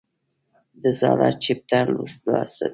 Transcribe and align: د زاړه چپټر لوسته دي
د 0.81 0.83
زاړه 0.99 1.29
چپټر 1.43 1.85
لوسته 1.95 2.33
دي 2.61 2.67